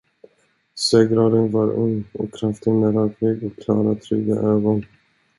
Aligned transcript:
Segraren 0.75 1.51
var 1.53 1.67
ung 1.73 2.03
och 2.13 2.33
kraftig, 2.33 2.73
med 2.73 2.95
rak 2.95 3.15
rygg 3.21 3.43
och 3.43 3.63
klara, 3.63 3.95
trygga 3.95 4.35
ögon. 4.35 4.85